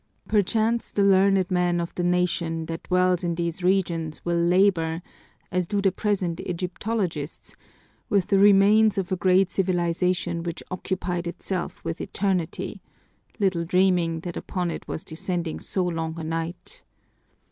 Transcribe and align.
Perchance 0.27 0.91
the 0.91 1.03
learned 1.03 1.51
men 1.51 1.79
of 1.79 1.93
the 1.93 2.01
nation 2.01 2.65
that 2.65 2.81
dwells 2.81 3.23
in 3.23 3.35
these 3.35 3.61
regions 3.61 4.19
will 4.25 4.35
labor, 4.35 5.03
as 5.51 5.67
do 5.67 5.79
the 5.79 5.91
present 5.91 6.39
Egyptologists, 6.39 7.55
with 8.09 8.25
the 8.25 8.39
remains 8.39 8.97
of 8.97 9.11
a 9.11 9.15
great 9.15 9.51
civilization 9.51 10.41
which 10.41 10.63
occupied 10.71 11.27
itself 11.27 11.83
with 11.83 12.01
eternity, 12.01 12.81
little 13.39 13.63
dreaming 13.63 14.21
that 14.21 14.37
upon 14.37 14.71
it 14.71 14.87
was 14.87 15.05
descending 15.05 15.59
so 15.59 15.83
long 15.85 16.19
a 16.19 16.23
night. 16.23 16.83